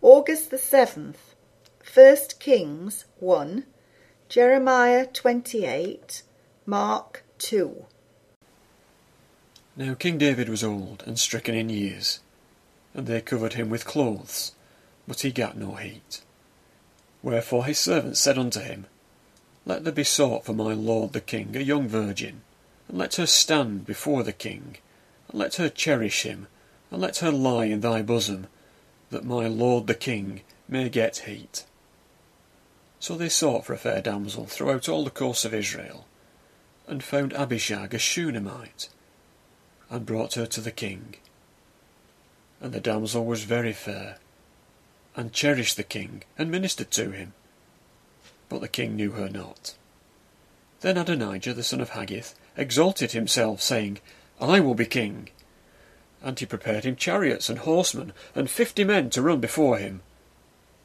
August 0.00 0.50
the 0.50 0.56
7th, 0.56 1.16
1 1.92 2.16
Kings 2.38 3.04
1, 3.18 3.64
Jeremiah 4.28 5.04
28, 5.04 6.22
Mark 6.64 7.24
2. 7.38 7.84
Now 9.76 9.94
King 9.94 10.16
David 10.16 10.48
was 10.48 10.62
old 10.62 11.02
and 11.04 11.18
stricken 11.18 11.56
in 11.56 11.68
years, 11.68 12.20
and 12.94 13.08
they 13.08 13.20
covered 13.20 13.54
him 13.54 13.70
with 13.70 13.84
clothes, 13.84 14.52
but 15.08 15.22
he 15.22 15.32
gat 15.32 15.56
no 15.56 15.74
heat. 15.74 16.20
Wherefore 17.20 17.64
his 17.64 17.80
servants 17.80 18.20
said 18.20 18.38
unto 18.38 18.60
him, 18.60 18.86
Let 19.66 19.82
there 19.82 19.92
be 19.92 20.04
sought 20.04 20.44
for 20.44 20.52
my 20.52 20.74
lord 20.74 21.12
the 21.12 21.20
king 21.20 21.56
a 21.56 21.60
young 21.60 21.88
virgin, 21.88 22.42
and 22.86 22.98
let 22.98 23.16
her 23.16 23.26
stand 23.26 23.84
before 23.84 24.22
the 24.22 24.32
king, 24.32 24.76
and 25.28 25.40
let 25.40 25.56
her 25.56 25.68
cherish 25.68 26.22
him, 26.22 26.46
and 26.92 27.00
let 27.00 27.16
her 27.16 27.32
lie 27.32 27.64
in 27.64 27.80
thy 27.80 28.00
bosom, 28.02 28.46
that 29.10 29.24
my 29.24 29.46
lord 29.46 29.86
the 29.86 29.94
king 29.94 30.42
may 30.68 30.88
get 30.88 31.18
heat. 31.18 31.64
So 33.00 33.16
they 33.16 33.28
sought 33.28 33.64
for 33.64 33.72
a 33.72 33.78
fair 33.78 34.02
damsel 34.02 34.46
throughout 34.46 34.88
all 34.88 35.04
the 35.04 35.10
coasts 35.10 35.44
of 35.44 35.54
Israel, 35.54 36.06
and 36.86 37.02
found 37.02 37.32
Abishag 37.32 37.94
a 37.94 37.98
Shunammite, 37.98 38.88
and 39.88 40.04
brought 40.04 40.34
her 40.34 40.46
to 40.46 40.60
the 40.60 40.72
king. 40.72 41.14
And 42.60 42.72
the 42.72 42.80
damsel 42.80 43.24
was 43.24 43.44
very 43.44 43.72
fair, 43.72 44.18
and 45.14 45.32
cherished 45.32 45.76
the 45.76 45.84
king, 45.84 46.24
and 46.36 46.50
ministered 46.50 46.90
to 46.92 47.10
him. 47.10 47.34
But 48.48 48.60
the 48.60 48.68
king 48.68 48.96
knew 48.96 49.12
her 49.12 49.28
not. 49.28 49.74
Then 50.80 50.96
Adonijah 50.96 51.54
the 51.54 51.62
son 51.62 51.80
of 51.80 51.90
Haggith 51.90 52.34
exalted 52.56 53.12
himself, 53.12 53.60
saying, 53.60 54.00
I 54.40 54.60
will 54.60 54.74
be 54.74 54.86
king. 54.86 55.30
And 56.22 56.38
he 56.38 56.46
prepared 56.46 56.84
him 56.84 56.96
chariots 56.96 57.48
and 57.48 57.60
horsemen, 57.60 58.12
and 58.34 58.50
fifty 58.50 58.84
men 58.84 59.10
to 59.10 59.22
run 59.22 59.40
before 59.40 59.78
him. 59.78 60.02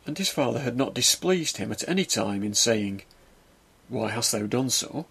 And 0.05 0.17
his 0.17 0.29
father 0.29 0.59
had 0.59 0.77
not 0.77 0.93
displeased 0.93 1.57
him 1.57 1.71
at 1.71 1.87
any 1.87 2.05
time 2.05 2.43
in 2.43 2.53
saying, 2.53 3.03
Why 3.89 4.11
hast 4.11 4.31
thou 4.31 4.45
done 4.45 4.69
so? 4.69 5.05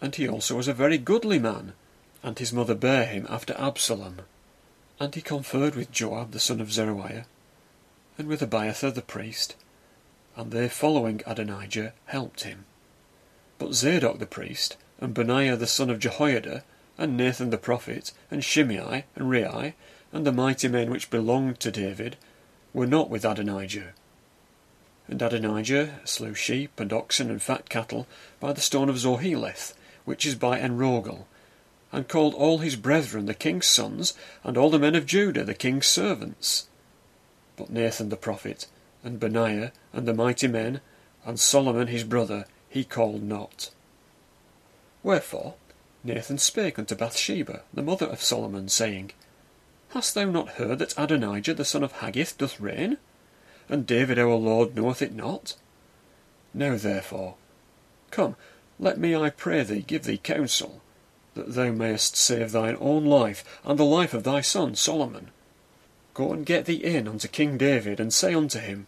And 0.00 0.14
he 0.14 0.28
also 0.28 0.56
was 0.56 0.68
a 0.68 0.72
very 0.72 0.98
goodly 0.98 1.38
man, 1.38 1.72
and 2.22 2.38
his 2.38 2.52
mother 2.52 2.74
bare 2.74 3.06
him 3.06 3.26
after 3.28 3.54
Absalom. 3.58 4.20
And 5.00 5.14
he 5.14 5.22
conferred 5.22 5.76
with 5.76 5.92
Joab 5.92 6.32
the 6.32 6.40
son 6.40 6.60
of 6.60 6.72
Zeruiah, 6.72 7.26
and 8.18 8.26
with 8.26 8.42
Abiathar 8.42 8.90
the 8.90 9.02
priest, 9.02 9.54
and 10.36 10.50
they 10.50 10.68
following 10.68 11.22
Adonijah 11.26 11.92
helped 12.06 12.42
him. 12.42 12.64
But 13.58 13.74
Zadok 13.74 14.18
the 14.18 14.26
priest, 14.26 14.76
and 15.00 15.14
Benaiah 15.14 15.56
the 15.56 15.66
son 15.66 15.90
of 15.90 16.00
Jehoiada, 16.00 16.64
and 16.98 17.16
Nathan 17.16 17.50
the 17.50 17.58
prophet, 17.58 18.12
and 18.30 18.42
Shimei, 18.42 19.04
and 19.14 19.30
Rei, 19.30 19.74
and 20.12 20.26
the 20.26 20.32
mighty 20.32 20.66
men 20.66 20.90
which 20.90 21.10
belonged 21.10 21.60
to 21.60 21.70
David, 21.70 22.16
were 22.74 22.88
not 22.88 23.08
with 23.08 23.24
Adonijah. 23.24 23.92
And 25.06 25.22
Adonijah 25.22 26.00
slew 26.04 26.34
sheep 26.34 26.78
and 26.80 26.92
oxen 26.92 27.30
and 27.30 27.40
fat 27.40 27.68
cattle 27.68 28.06
by 28.40 28.52
the 28.52 28.60
stone 28.60 28.88
of 28.88 28.98
Zoheleth, 28.98 29.74
which 30.04 30.26
is 30.26 30.34
by 30.34 30.58
Enrogel, 30.58 31.26
and 31.92 32.08
called 32.08 32.34
all 32.34 32.58
his 32.58 32.76
brethren 32.76 33.26
the 33.26 33.34
king's 33.34 33.66
sons, 33.66 34.12
and 34.42 34.58
all 34.58 34.68
the 34.68 34.78
men 34.78 34.94
of 34.96 35.06
Judah 35.06 35.44
the 35.44 35.54
king's 35.54 35.86
servants. 35.86 36.68
But 37.56 37.70
Nathan 37.70 38.08
the 38.08 38.16
prophet, 38.16 38.66
and 39.04 39.20
Benaiah, 39.20 39.72
and 39.92 40.06
the 40.06 40.14
mighty 40.14 40.48
men, 40.48 40.80
and 41.24 41.38
Solomon 41.38 41.86
his 41.86 42.04
brother, 42.04 42.44
he 42.68 42.84
called 42.84 43.22
not. 43.22 43.70
Wherefore 45.02 45.54
Nathan 46.04 46.38
spake 46.38 46.78
unto 46.78 46.94
Bathsheba, 46.94 47.62
the 47.74 47.82
mother 47.82 48.06
of 48.06 48.22
Solomon, 48.22 48.68
saying, 48.68 49.12
Hast 49.90 50.14
thou 50.14 50.26
not 50.26 50.50
heard 50.50 50.78
that 50.78 50.96
Adonijah 50.96 51.54
the 51.54 51.64
son 51.64 51.82
of 51.82 51.92
Haggith 51.92 52.38
doth 52.38 52.60
reign? 52.60 52.98
And 53.68 53.86
David 53.86 54.18
our 54.18 54.34
Lord 54.34 54.76
knoweth 54.76 55.02
it 55.02 55.14
not? 55.14 55.56
Now 56.54 56.76
therefore, 56.76 57.34
come, 58.10 58.36
let 58.78 58.98
me, 58.98 59.14
I 59.14 59.30
pray 59.30 59.62
thee, 59.64 59.82
give 59.82 60.04
thee 60.04 60.18
counsel, 60.18 60.82
that 61.34 61.54
thou 61.54 61.72
mayest 61.72 62.16
save 62.16 62.52
thine 62.52 62.76
own 62.80 63.04
life, 63.04 63.60
and 63.64 63.78
the 63.78 63.84
life 63.84 64.14
of 64.14 64.24
thy 64.24 64.40
son 64.40 64.74
Solomon. 64.76 65.30
Go 66.14 66.32
and 66.32 66.46
get 66.46 66.66
thee 66.66 66.82
in 66.84 67.08
unto 67.08 67.28
King 67.28 67.58
David, 67.58 67.98
and 68.00 68.12
say 68.12 68.34
unto 68.34 68.58
him, 68.58 68.86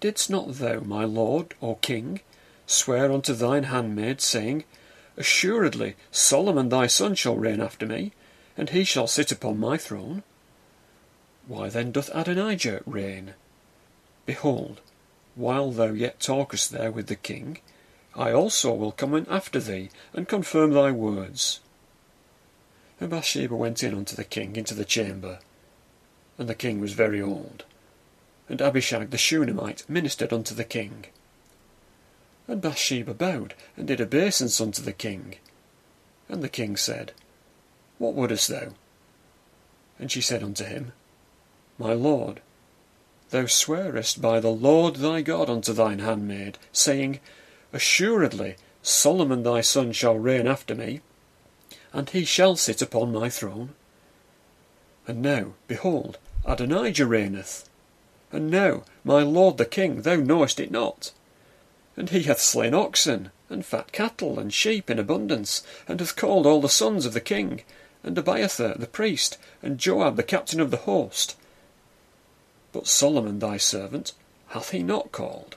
Didst 0.00 0.28
not 0.28 0.54
thou, 0.54 0.80
my 0.80 1.04
lord, 1.04 1.54
O 1.62 1.76
king, 1.76 2.20
swear 2.66 3.10
unto 3.10 3.32
thine 3.32 3.64
handmaid, 3.64 4.20
saying, 4.20 4.64
Assuredly 5.18 5.96
Solomon 6.12 6.68
thy 6.68 6.86
son 6.86 7.16
shall 7.16 7.36
reign 7.36 7.60
after 7.60 7.86
me, 7.86 8.12
and 8.56 8.70
he 8.70 8.84
shall 8.84 9.08
sit 9.08 9.32
upon 9.32 9.58
my 9.58 9.76
throne? 9.76 10.22
Why 11.48 11.68
then 11.68 11.90
doth 11.90 12.08
Adonijah 12.14 12.82
reign? 12.86 13.34
Behold, 14.26 14.80
while 15.34 15.72
thou 15.72 15.92
yet 15.92 16.20
talkest 16.20 16.70
there 16.70 16.92
with 16.92 17.08
the 17.08 17.16
king, 17.16 17.58
I 18.14 18.30
also 18.30 18.72
will 18.72 18.92
come 18.92 19.12
in 19.14 19.26
after 19.28 19.58
thee, 19.58 19.90
and 20.12 20.28
confirm 20.28 20.72
thy 20.72 20.92
words. 20.92 21.58
And 23.00 23.10
Bathsheba 23.10 23.56
went 23.56 23.82
in 23.82 23.94
unto 23.94 24.14
the 24.14 24.24
king 24.24 24.54
into 24.54 24.74
the 24.74 24.84
chamber, 24.84 25.40
and 26.38 26.48
the 26.48 26.54
king 26.54 26.80
was 26.80 26.92
very 26.92 27.20
old. 27.20 27.64
And 28.48 28.60
Abishag 28.60 29.10
the 29.10 29.18
Shunammite 29.18 29.88
ministered 29.88 30.32
unto 30.32 30.54
the 30.54 30.64
king. 30.64 31.06
And 32.48 32.60
Bathsheba 32.62 33.14
bowed, 33.14 33.54
and 33.76 33.86
did 33.86 34.00
obeisance 34.00 34.60
unto 34.60 34.82
the 34.82 34.92
king. 34.92 35.36
And 36.28 36.42
the 36.42 36.48
king 36.48 36.76
said, 36.76 37.12
What 37.98 38.14
wouldest 38.14 38.48
thou? 38.48 38.70
And 39.98 40.10
she 40.10 40.20
said 40.20 40.42
unto 40.42 40.64
him, 40.64 40.92
My 41.78 41.92
lord, 41.92 42.40
Thou 43.30 43.44
swearest 43.44 44.22
by 44.22 44.40
the 44.40 44.50
Lord 44.50 44.96
thy 44.96 45.20
God 45.20 45.50
unto 45.50 45.74
thine 45.74 45.98
handmaid, 45.98 46.56
saying, 46.72 47.20
Assuredly 47.74 48.56
Solomon 48.82 49.42
thy 49.42 49.60
son 49.60 49.92
shall 49.92 50.16
reign 50.16 50.46
after 50.46 50.74
me, 50.74 51.02
and 51.92 52.08
he 52.08 52.24
shall 52.24 52.56
sit 52.56 52.80
upon 52.80 53.12
my 53.12 53.28
throne. 53.28 53.74
And 55.06 55.20
now, 55.20 55.52
behold, 55.66 56.16
Adonijah 56.46 57.06
reigneth. 57.06 57.68
And 58.32 58.50
now, 58.50 58.84
my 59.04 59.22
lord 59.22 59.58
the 59.58 59.66
king, 59.66 60.02
thou 60.02 60.16
knowest 60.16 60.58
it 60.58 60.70
not. 60.70 61.12
And 61.98 62.10
he 62.10 62.22
hath 62.22 62.40
slain 62.40 62.74
oxen, 62.74 63.32
and 63.50 63.66
fat 63.66 63.90
cattle, 63.90 64.38
and 64.38 64.54
sheep 64.54 64.88
in 64.88 65.00
abundance, 65.00 65.64
and 65.88 65.98
hath 65.98 66.14
called 66.14 66.46
all 66.46 66.60
the 66.60 66.68
sons 66.68 67.04
of 67.04 67.12
the 67.12 67.20
king, 67.20 67.62
and 68.04 68.16
Abiathar 68.16 68.76
the 68.76 68.86
priest, 68.86 69.36
and 69.64 69.78
Joab 69.78 70.14
the 70.14 70.22
captain 70.22 70.60
of 70.60 70.70
the 70.70 70.76
host, 70.76 71.34
but 72.70 72.86
Solomon 72.86 73.40
thy 73.40 73.56
servant 73.56 74.12
hath 74.50 74.70
he 74.70 74.84
not 74.84 75.10
called. 75.10 75.56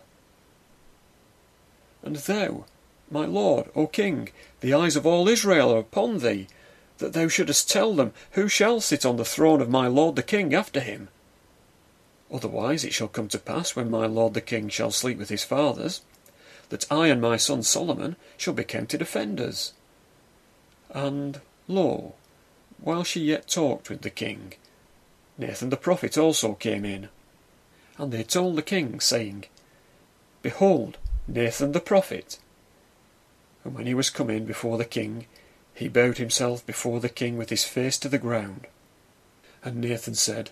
And 2.01 2.15
thou, 2.15 2.65
my 3.11 3.27
lord, 3.27 3.69
O 3.75 3.85
king, 3.85 4.29
the 4.61 4.73
eyes 4.73 4.95
of 4.95 5.05
all 5.05 5.29
Israel 5.29 5.71
are 5.71 5.77
upon 5.77 6.17
thee, 6.17 6.47
that 6.97 7.13
thou 7.13 7.27
shouldest 7.27 7.69
tell 7.69 7.93
them 7.93 8.13
who 8.31 8.47
shall 8.47 8.81
sit 8.81 9.05
on 9.05 9.17
the 9.17 9.25
throne 9.25 9.61
of 9.61 9.69
my 9.69 9.85
lord 9.85 10.15
the 10.15 10.23
king 10.23 10.55
after 10.55 10.79
him. 10.79 11.09
Otherwise 12.33 12.83
it 12.83 12.95
shall 12.95 13.07
come 13.07 13.27
to 13.27 13.37
pass 13.37 13.75
when 13.75 13.91
my 13.91 14.07
lord 14.07 14.33
the 14.33 14.41
king 14.41 14.69
shall 14.69 14.89
sleep 14.89 15.19
with 15.19 15.29
his 15.29 15.43
fathers, 15.43 16.01
that 16.71 16.89
I 16.89 17.07
and 17.07 17.21
my 17.21 17.35
son 17.35 17.63
Solomon 17.63 18.15
shall 18.37 18.53
be 18.53 18.63
counted 18.63 19.01
offenders. 19.01 19.73
And, 20.89 21.41
lo, 21.67 22.15
while 22.79 23.03
she 23.03 23.19
yet 23.19 23.47
talked 23.49 23.89
with 23.89 24.01
the 24.01 24.09
king, 24.09 24.53
Nathan 25.37 25.69
the 25.69 25.77
prophet 25.77 26.17
also 26.17 26.53
came 26.53 26.85
in. 26.85 27.09
And 27.97 28.11
they 28.11 28.23
told 28.23 28.55
the 28.55 28.61
king, 28.61 29.01
saying, 29.01 29.45
Behold, 30.41 30.97
Nathan 31.27 31.73
the 31.73 31.81
prophet. 31.81 32.39
And 33.65 33.75
when 33.75 33.85
he 33.85 33.93
was 33.93 34.09
come 34.09 34.29
in 34.29 34.45
before 34.45 34.77
the 34.77 34.85
king, 34.85 35.27
he 35.75 35.89
bowed 35.89 36.19
himself 36.19 36.65
before 36.65 37.01
the 37.01 37.09
king 37.09 37.37
with 37.37 37.49
his 37.49 37.65
face 37.65 37.97
to 37.99 38.09
the 38.09 38.17
ground. 38.17 38.65
And 39.61 39.81
Nathan 39.81 40.15
said, 40.15 40.51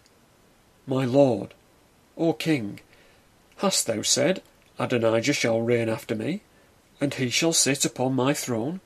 My 0.86 1.06
lord, 1.06 1.54
O 2.18 2.34
king, 2.34 2.82
hast 3.58 3.88
thou 3.88 4.02
said, 4.02 4.42
Adonijah 4.80 5.34
shall 5.34 5.62
reign 5.62 5.90
after 5.90 6.16
me, 6.16 6.42
and 7.02 7.14
he 7.14 7.30
shall 7.30 7.54
sit 7.54 7.84
upon 7.84 8.14
my 8.14 8.34
throne? 8.34 8.80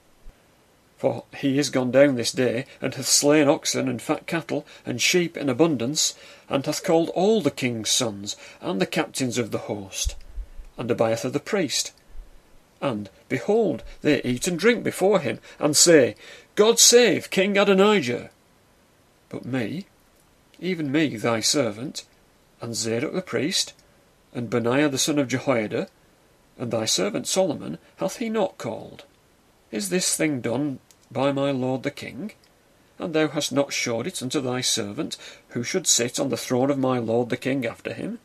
For 0.98 1.26
he 1.38 1.60
is 1.60 1.70
gone 1.70 1.92
down 1.92 2.16
this 2.16 2.32
day, 2.32 2.66
and 2.82 2.96
hath 2.96 3.08
slain 3.08 3.48
oxen 3.48 3.88
and 3.88 4.02
fat 4.02 4.26
cattle, 4.26 4.66
and 4.86 5.02
sheep 5.02 5.38
in 5.38 5.50
abundance, 5.50 6.16
and 6.50 6.66
hath 6.66 6.84
called 6.84 7.10
all 7.10 7.42
the 7.42 7.52
king's 7.52 7.90
sons, 7.90 8.36
and 8.60 8.82
the 8.82 8.86
captains 8.86 9.38
of 9.38 9.52
the 9.52 9.60
host, 9.70 10.16
and 10.78 10.90
Abiathar 10.90 11.32
the 11.32 11.40
priest. 11.40 11.94
And, 12.82 13.10
behold, 13.30 13.84
they 14.02 14.22
eat 14.24 14.48
and 14.48 14.58
drink 14.58 14.84
before 14.84 15.20
him, 15.20 15.40
and 15.60 15.78
say, 15.78 16.16
God 16.56 16.80
save 16.80 17.30
King 17.30 17.58
Adonijah. 17.58 18.30
But 19.30 19.46
me, 19.46 19.86
even 20.60 20.92
me 20.92 21.18
thy 21.18 21.40
servant, 21.40 22.06
and 22.62 22.76
Zadok 22.76 23.14
the 23.14 23.22
priest, 23.22 23.74
and 24.34 24.50
Benaiah 24.50 24.90
the 24.90 24.98
son 24.98 25.20
of 25.20 25.28
Jehoiada, 25.28 25.88
and 26.58 26.72
thy 26.72 26.86
servant 26.86 27.28
Solomon, 27.28 27.78
hath 27.98 28.18
he 28.18 28.30
not 28.30 28.58
called? 28.58 29.06
Is 29.72 29.90
this 29.90 30.16
thing 30.16 30.42
done 30.42 30.80
by 31.12 31.32
my 31.32 31.52
lord 31.52 31.84
the 31.84 31.92
king? 31.92 32.32
And 33.00 33.14
thou 33.14 33.28
hast 33.28 33.52
not 33.52 33.74
showed 33.74 34.08
it 34.08 34.22
unto 34.22 34.40
thy 34.40 34.62
servant, 34.62 35.18
who 35.50 35.64
should 35.64 35.88
sit 35.88 36.20
on 36.20 36.30
the 36.30 36.38
throne 36.38 36.70
of 36.70 36.78
my 36.78 37.00
lord 37.00 37.30
the 37.30 37.38
king 37.38 37.66
after 37.66 37.94
him? 37.94 38.20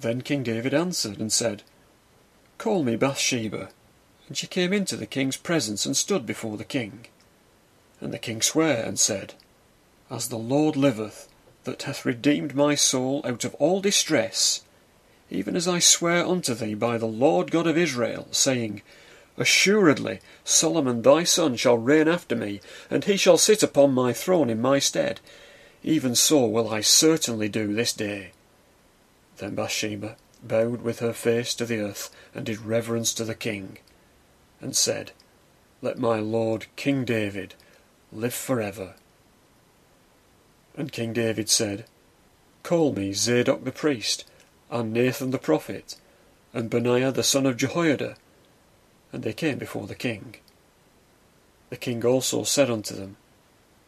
Then 0.00 0.22
King 0.22 0.42
David 0.42 0.74
answered 0.74 1.18
and 1.18 1.32
said, 1.32 1.62
Call 2.56 2.84
me 2.84 2.96
Bathsheba. 2.96 3.70
And 4.28 4.36
she 4.36 4.46
came 4.46 4.72
into 4.72 4.96
the 4.96 5.06
king's 5.06 5.36
presence 5.36 5.86
and 5.86 5.96
stood 5.96 6.26
before 6.26 6.56
the 6.56 6.64
king. 6.64 7.06
And 8.00 8.12
the 8.12 8.18
king 8.18 8.42
sware 8.42 8.84
and 8.84 8.98
said, 8.98 9.34
As 10.10 10.28
the 10.28 10.38
Lord 10.38 10.76
liveth, 10.76 11.28
that 11.64 11.82
hath 11.82 12.04
redeemed 12.04 12.54
my 12.54 12.74
soul 12.74 13.22
out 13.24 13.44
of 13.44 13.54
all 13.56 13.80
distress, 13.80 14.62
even 15.30 15.56
as 15.56 15.68
I 15.68 15.78
swear 15.78 16.24
unto 16.24 16.54
thee 16.54 16.74
by 16.74 16.98
the 16.98 17.06
Lord 17.06 17.50
God 17.50 17.66
of 17.66 17.76
Israel, 17.76 18.28
saying, 18.30 18.82
Assuredly 19.36 20.20
Solomon 20.42 21.02
thy 21.02 21.24
son 21.24 21.56
shall 21.56 21.78
reign 21.78 22.08
after 22.08 22.34
me, 22.34 22.60
and 22.90 23.04
he 23.04 23.16
shall 23.16 23.38
sit 23.38 23.62
upon 23.62 23.92
my 23.92 24.12
throne 24.12 24.50
in 24.50 24.60
my 24.60 24.78
stead. 24.78 25.20
Even 25.84 26.14
so 26.14 26.46
will 26.46 26.68
I 26.68 26.80
certainly 26.80 27.48
do 27.48 27.72
this 27.72 27.92
day. 27.92 28.32
Then 29.36 29.54
Bathsheba 29.54 30.16
bowed 30.42 30.82
with 30.82 30.98
her 31.00 31.12
face 31.12 31.54
to 31.54 31.66
the 31.66 31.78
earth, 31.78 32.10
and 32.34 32.46
did 32.46 32.60
reverence 32.62 33.12
to 33.14 33.24
the 33.24 33.34
king, 33.34 33.78
and 34.60 34.74
said, 34.74 35.12
Let 35.82 35.98
my 35.98 36.18
lord 36.18 36.66
King 36.76 37.04
David 37.04 37.54
live 38.12 38.34
for 38.34 38.60
ever. 38.60 38.94
And 40.76 40.92
King 40.92 41.12
David 41.12 41.48
said, 41.48 41.84
Call 42.62 42.92
me 42.92 43.12
Zadok 43.12 43.64
the 43.64 43.72
priest, 43.72 44.24
and 44.70 44.92
Nathan 44.92 45.30
the 45.30 45.38
prophet, 45.38 45.96
and 46.52 46.70
Benaiah 46.70 47.12
the 47.12 47.22
son 47.22 47.46
of 47.46 47.56
Jehoiada. 47.56 48.16
And 49.12 49.22
they 49.22 49.32
came 49.32 49.58
before 49.58 49.86
the 49.86 49.94
king. 49.94 50.36
The 51.70 51.76
king 51.76 52.04
also 52.04 52.44
said 52.44 52.70
unto 52.70 52.94
them, 52.94 53.16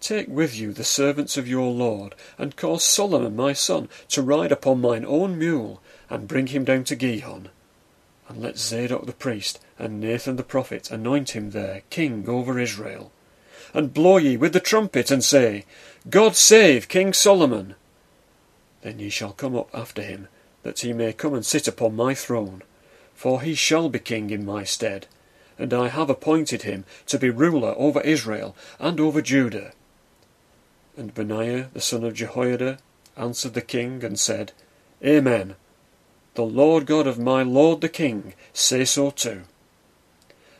Take 0.00 0.28
with 0.28 0.56
you 0.56 0.72
the 0.72 0.84
servants 0.84 1.36
of 1.36 1.48
your 1.48 1.70
lord, 1.70 2.14
and 2.38 2.56
cause 2.56 2.82
Solomon 2.82 3.36
my 3.36 3.52
son 3.52 3.88
to 4.08 4.22
ride 4.22 4.52
upon 4.52 4.80
mine 4.80 5.04
own 5.06 5.38
mule, 5.38 5.82
and 6.08 6.28
bring 6.28 6.48
him 6.48 6.64
down 6.64 6.84
to 6.84 6.96
Gihon. 6.96 7.50
And 8.28 8.40
let 8.40 8.58
Zadok 8.58 9.06
the 9.06 9.12
priest 9.12 9.60
and 9.80 9.98
Nathan 9.98 10.36
the 10.36 10.44
prophet 10.44 10.90
anoint 10.90 11.30
him 11.30 11.50
there 11.50 11.82
king 11.88 12.28
over 12.28 12.58
Israel. 12.58 13.10
And 13.72 13.94
blow 13.94 14.18
ye 14.18 14.36
with 14.36 14.52
the 14.52 14.60
trumpet, 14.60 15.10
and 15.10 15.24
say, 15.24 15.64
God 16.08 16.36
save 16.36 16.88
King 16.88 17.12
Solomon. 17.12 17.76
Then 18.82 18.98
ye 18.98 19.08
shall 19.08 19.32
come 19.32 19.56
up 19.56 19.70
after 19.72 20.02
him, 20.02 20.28
that 20.62 20.80
he 20.80 20.92
may 20.92 21.12
come 21.12 21.34
and 21.34 21.44
sit 21.44 21.66
upon 21.66 21.96
my 21.96 22.14
throne. 22.14 22.62
For 23.14 23.42
he 23.42 23.54
shall 23.54 23.88
be 23.88 23.98
king 23.98 24.30
in 24.30 24.44
my 24.44 24.64
stead, 24.64 25.06
and 25.58 25.74
I 25.74 25.88
have 25.88 26.08
appointed 26.08 26.62
him 26.62 26.84
to 27.06 27.18
be 27.18 27.30
ruler 27.30 27.74
over 27.76 28.00
Israel 28.00 28.56
and 28.78 28.98
over 28.98 29.20
Judah. 29.20 29.72
And 30.96 31.14
Benaiah 31.14 31.68
the 31.72 31.80
son 31.80 32.04
of 32.04 32.14
Jehoiada 32.14 32.78
answered 33.16 33.54
the 33.54 33.60
king 33.60 34.02
and 34.02 34.18
said, 34.18 34.52
Amen. 35.04 35.56
The 36.34 36.44
Lord 36.44 36.86
God 36.86 37.06
of 37.06 37.18
my 37.18 37.42
lord 37.42 37.80
the 37.80 37.88
king 37.88 38.34
say 38.52 38.84
so 38.84 39.10
too. 39.10 39.42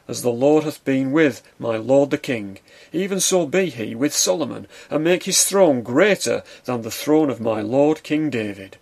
As 0.08 0.22
the 0.22 0.30
Lord 0.30 0.64
hath 0.64 0.84
been 0.84 1.12
with 1.12 1.42
my 1.58 1.76
lord 1.76 2.10
the 2.10 2.18
king, 2.18 2.58
even 2.92 3.20
so 3.20 3.46
be 3.46 3.70
he 3.70 3.94
with 3.94 4.12
Solomon, 4.12 4.66
and 4.90 5.04
make 5.04 5.22
his 5.22 5.44
throne 5.44 5.82
greater 5.82 6.42
than 6.64 6.82
the 6.82 6.90
throne 6.90 7.30
of 7.30 7.40
my 7.40 7.60
lord 7.60 8.02
King 8.02 8.28
David. 8.28 8.76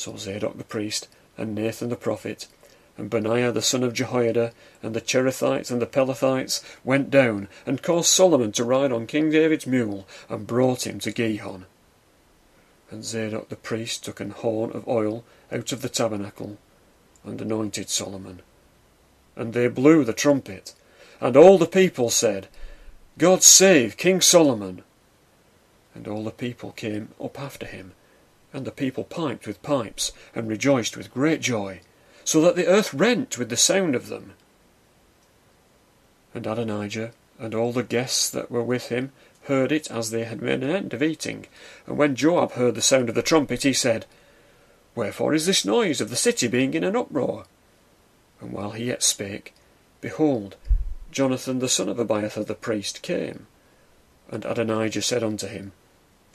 So 0.00 0.16
Zadok 0.16 0.56
the 0.56 0.64
priest, 0.64 1.08
and 1.36 1.54
Nathan 1.54 1.90
the 1.90 1.94
prophet, 1.94 2.46
and 2.96 3.10
Benaiah 3.10 3.52
the 3.52 3.60
son 3.60 3.82
of 3.82 3.92
Jehoiada, 3.92 4.54
and 4.82 4.94
the 4.94 5.00
Cherethites 5.02 5.70
and 5.70 5.82
the 5.82 5.86
Pelethites 5.86 6.64
went 6.82 7.10
down, 7.10 7.48
and 7.66 7.82
caused 7.82 8.08
Solomon 8.08 8.50
to 8.52 8.64
ride 8.64 8.92
on 8.92 9.06
King 9.06 9.28
David's 9.28 9.66
mule, 9.66 10.08
and 10.30 10.46
brought 10.46 10.86
him 10.86 11.00
to 11.00 11.12
Gihon. 11.12 11.66
And 12.90 13.04
Zadok 13.04 13.50
the 13.50 13.56
priest 13.56 14.02
took 14.02 14.20
an 14.20 14.30
horn 14.30 14.72
of 14.72 14.88
oil 14.88 15.22
out 15.52 15.70
of 15.70 15.82
the 15.82 15.90
tabernacle, 15.90 16.56
and 17.22 17.38
anointed 17.38 17.90
Solomon. 17.90 18.40
And 19.36 19.52
they 19.52 19.68
blew 19.68 20.02
the 20.06 20.14
trumpet, 20.14 20.72
and 21.20 21.36
all 21.36 21.58
the 21.58 21.66
people 21.66 22.08
said, 22.08 22.48
God 23.18 23.42
save 23.42 23.98
King 23.98 24.22
Solomon. 24.22 24.82
And 25.94 26.08
all 26.08 26.24
the 26.24 26.30
people 26.30 26.72
came 26.72 27.10
up 27.22 27.38
after 27.38 27.66
him, 27.66 27.92
and 28.52 28.64
the 28.64 28.72
people 28.72 29.04
piped 29.04 29.46
with 29.46 29.62
pipes, 29.62 30.12
and 30.34 30.48
rejoiced 30.48 30.96
with 30.96 31.14
great 31.14 31.40
joy, 31.40 31.80
so 32.24 32.40
that 32.40 32.56
the 32.56 32.66
earth 32.66 32.92
rent 32.92 33.38
with 33.38 33.48
the 33.48 33.56
sound 33.56 33.94
of 33.94 34.08
them. 34.08 34.34
And 36.34 36.46
Adonijah 36.46 37.12
and 37.38 37.54
all 37.54 37.72
the 37.72 37.82
guests 37.82 38.30
that 38.30 38.50
were 38.50 38.62
with 38.62 38.88
him 38.88 39.12
heard 39.44 39.72
it 39.72 39.90
as 39.90 40.10
they 40.10 40.24
had 40.24 40.42
made 40.42 40.62
an 40.62 40.70
end 40.70 40.92
of 40.94 41.02
eating. 41.02 41.46
And 41.86 41.96
when 41.96 42.14
Joab 42.14 42.52
heard 42.52 42.74
the 42.74 42.82
sound 42.82 43.08
of 43.08 43.14
the 43.14 43.22
trumpet, 43.22 43.62
he 43.62 43.72
said, 43.72 44.06
Wherefore 44.94 45.34
is 45.34 45.46
this 45.46 45.64
noise 45.64 46.00
of 46.00 46.10
the 46.10 46.16
city 46.16 46.46
being 46.46 46.74
in 46.74 46.84
an 46.84 46.96
uproar? 46.96 47.44
And 48.40 48.52
while 48.52 48.72
he 48.72 48.84
yet 48.84 49.02
spake, 49.02 49.54
behold, 50.00 50.56
Jonathan 51.10 51.58
the 51.58 51.68
son 51.68 51.88
of 51.88 51.98
Abiathar 51.98 52.44
the 52.44 52.54
priest 52.54 53.02
came. 53.02 53.46
And 54.30 54.44
Adonijah 54.44 55.02
said 55.02 55.24
unto 55.24 55.46
him, 55.46 55.72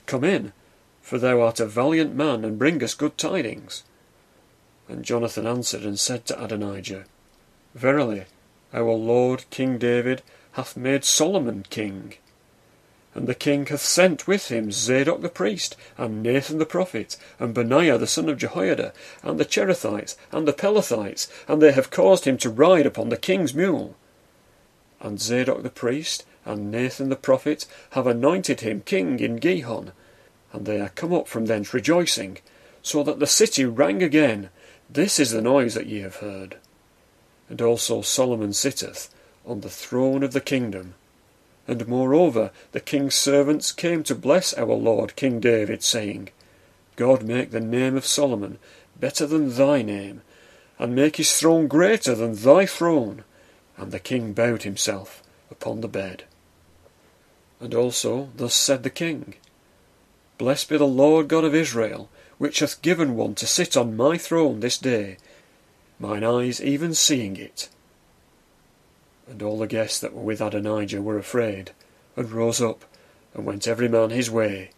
Come 0.06 0.24
in, 0.24 0.52
for 1.06 1.18
thou 1.18 1.40
art 1.40 1.60
a 1.60 1.66
valiant 1.66 2.16
man, 2.16 2.44
and 2.44 2.58
bringest 2.58 2.98
good 2.98 3.16
tidings. 3.16 3.84
And 4.88 5.04
Jonathan 5.04 5.46
answered 5.46 5.82
and 5.82 6.00
said 6.00 6.26
to 6.26 6.44
Adonijah, 6.44 7.04
Verily, 7.76 8.24
our 8.74 8.92
Lord 8.92 9.44
King 9.50 9.78
David 9.78 10.22
hath 10.54 10.76
made 10.76 11.04
Solomon 11.04 11.64
king. 11.70 12.14
And 13.14 13.28
the 13.28 13.36
king 13.36 13.66
hath 13.66 13.82
sent 13.82 14.26
with 14.26 14.50
him 14.50 14.72
Zadok 14.72 15.20
the 15.22 15.28
priest, 15.28 15.76
and 15.96 16.24
Nathan 16.24 16.58
the 16.58 16.66
prophet, 16.66 17.16
and 17.38 17.54
Benaiah 17.54 17.98
the 17.98 18.08
son 18.08 18.28
of 18.28 18.38
Jehoiada, 18.38 18.92
and 19.22 19.38
the 19.38 19.44
Cherethites, 19.44 20.16
and 20.32 20.48
the 20.48 20.52
Pelethites, 20.52 21.28
and 21.46 21.62
they 21.62 21.70
have 21.70 21.92
caused 21.92 22.24
him 22.24 22.36
to 22.38 22.50
ride 22.50 22.84
upon 22.84 23.10
the 23.10 23.16
king's 23.16 23.54
mule. 23.54 23.94
And 25.00 25.20
Zadok 25.20 25.62
the 25.62 25.70
priest 25.70 26.24
and 26.44 26.72
Nathan 26.72 27.10
the 27.10 27.16
prophet 27.16 27.64
have 27.90 28.08
anointed 28.08 28.62
him 28.62 28.80
king 28.80 29.20
in 29.20 29.36
Gihon, 29.36 29.92
and 30.56 30.64
they 30.64 30.80
are 30.80 30.88
come 30.88 31.12
up 31.12 31.28
from 31.28 31.46
thence 31.46 31.74
rejoicing, 31.74 32.38
so 32.82 33.02
that 33.02 33.18
the 33.18 33.26
city 33.26 33.66
rang 33.66 34.02
again. 34.02 34.48
This 34.88 35.20
is 35.20 35.30
the 35.30 35.42
noise 35.42 35.74
that 35.74 35.86
ye 35.86 36.00
have 36.00 36.16
heard. 36.16 36.56
And 37.50 37.60
also 37.60 38.00
Solomon 38.00 38.54
sitteth 38.54 39.14
on 39.44 39.60
the 39.60 39.68
throne 39.68 40.22
of 40.22 40.32
the 40.32 40.40
kingdom. 40.40 40.94
And 41.68 41.86
moreover, 41.86 42.52
the 42.72 42.80
king's 42.80 43.14
servants 43.14 43.70
came 43.70 44.02
to 44.04 44.14
bless 44.14 44.54
our 44.54 44.72
Lord 44.72 45.14
King 45.14 45.40
David, 45.40 45.82
saying, 45.82 46.30
God 46.96 47.22
make 47.22 47.50
the 47.50 47.60
name 47.60 47.94
of 47.94 48.06
Solomon 48.06 48.58
better 48.98 49.26
than 49.26 49.54
thy 49.54 49.82
name, 49.82 50.22
and 50.78 50.94
make 50.94 51.16
his 51.16 51.34
throne 51.38 51.68
greater 51.68 52.14
than 52.14 52.34
thy 52.34 52.64
throne. 52.64 53.24
And 53.76 53.92
the 53.92 54.00
king 54.00 54.32
bowed 54.32 54.62
himself 54.62 55.22
upon 55.50 55.82
the 55.82 55.88
bed. 55.88 56.24
And 57.60 57.74
also 57.74 58.30
thus 58.34 58.54
said 58.54 58.84
the 58.84 58.90
king, 58.90 59.34
Blessed 60.38 60.68
be 60.68 60.76
the 60.76 60.86
Lord 60.86 61.28
God 61.28 61.44
of 61.44 61.54
Israel, 61.54 62.10
which 62.38 62.58
hath 62.58 62.82
given 62.82 63.16
one 63.16 63.34
to 63.36 63.46
sit 63.46 63.76
on 63.76 63.96
my 63.96 64.18
throne 64.18 64.60
this 64.60 64.76
day, 64.76 65.16
mine 65.98 66.24
eyes 66.24 66.62
even 66.62 66.94
seeing 66.94 67.36
it. 67.36 67.68
And 69.26 69.42
all 69.42 69.58
the 69.58 69.66
guests 69.66 69.98
that 70.00 70.12
were 70.12 70.22
with 70.22 70.40
Adonijah 70.40 71.00
were 71.00 71.18
afraid, 71.18 71.72
and 72.16 72.30
rose 72.30 72.60
up, 72.60 72.84
and 73.34 73.46
went 73.46 73.66
every 73.66 73.88
man 73.88 74.10
his 74.10 74.30
way. 74.30 74.70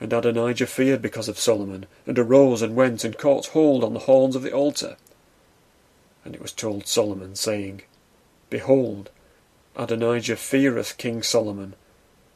And 0.00 0.12
Adonijah 0.12 0.66
feared 0.66 1.02
because 1.02 1.28
of 1.28 1.38
Solomon, 1.38 1.86
and 2.06 2.18
arose 2.18 2.62
and 2.62 2.76
went 2.76 3.04
and 3.04 3.18
caught 3.18 3.46
hold 3.46 3.82
on 3.84 3.94
the 3.94 4.00
horns 4.00 4.36
of 4.36 4.42
the 4.42 4.52
altar. 4.52 4.96
And 6.24 6.34
it 6.34 6.40
was 6.40 6.52
told 6.52 6.86
Solomon, 6.86 7.34
saying, 7.34 7.82
Behold, 8.48 9.10
Adonijah 9.76 10.36
feareth 10.36 10.96
King 10.98 11.22
Solomon. 11.22 11.74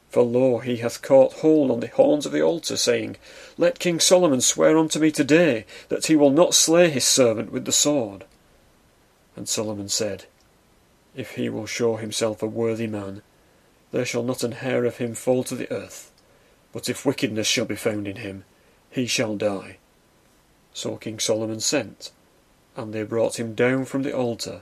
For 0.09 0.23
lo, 0.23 0.59
he 0.59 0.77
hath 0.77 1.01
caught 1.01 1.33
hold 1.33 1.69
on 1.69 1.81
the 1.81 1.87
horns 1.87 2.25
of 2.25 2.31
the 2.31 2.41
altar, 2.41 2.77
saying, 2.77 3.17
Let 3.57 3.79
King 3.79 3.99
Solomon 3.99 4.41
swear 4.41 4.77
unto 4.77 4.99
me 4.99 5.11
today 5.11 5.65
that 5.89 6.05
he 6.05 6.15
will 6.15 6.29
not 6.29 6.53
slay 6.53 6.89
his 6.89 7.03
servant 7.03 7.51
with 7.51 7.65
the 7.65 7.71
sword. 7.71 8.23
And 9.35 9.49
Solomon 9.49 9.89
said, 9.89 10.25
If 11.15 11.31
he 11.31 11.49
will 11.49 11.65
show 11.65 11.97
himself 11.97 12.41
a 12.41 12.47
worthy 12.47 12.87
man, 12.87 13.21
there 13.91 14.05
shall 14.05 14.23
not 14.23 14.43
an 14.43 14.53
hair 14.53 14.85
of 14.85 14.97
him 14.97 15.13
fall 15.13 15.43
to 15.43 15.55
the 15.55 15.71
earth. 15.71 16.11
But 16.71 16.89
if 16.89 17.05
wickedness 17.05 17.47
shall 17.47 17.65
be 17.65 17.75
found 17.75 18.07
in 18.07 18.17
him, 18.17 18.45
he 18.89 19.07
shall 19.07 19.35
die. 19.35 19.77
So 20.73 20.95
King 20.95 21.19
Solomon 21.19 21.59
sent, 21.59 22.11
and 22.75 22.93
they 22.93 23.03
brought 23.03 23.39
him 23.39 23.55
down 23.55 23.85
from 23.85 24.03
the 24.03 24.15
altar, 24.15 24.61